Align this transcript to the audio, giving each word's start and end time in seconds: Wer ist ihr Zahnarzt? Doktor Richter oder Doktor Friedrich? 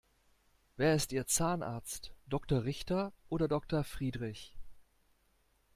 Wer 0.77 0.95
ist 0.95 1.11
ihr 1.11 1.27
Zahnarzt? 1.27 2.11
Doktor 2.25 2.63
Richter 2.63 3.13
oder 3.29 3.47
Doktor 3.47 3.83
Friedrich? 3.83 4.55